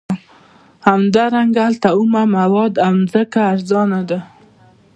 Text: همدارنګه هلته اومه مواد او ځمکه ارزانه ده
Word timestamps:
همدارنګه 0.87 1.61
هلته 1.67 1.89
اومه 1.97 2.23
مواد 2.37 2.73
او 2.87 2.95
ځمکه 3.11 3.39
ارزانه 3.53 4.01
ده 4.09 4.19